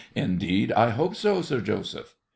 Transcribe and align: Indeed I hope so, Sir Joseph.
Indeed 0.15 0.71
I 0.71 0.89
hope 0.89 1.15
so, 1.15 1.43
Sir 1.43 1.61
Joseph. 1.61 2.15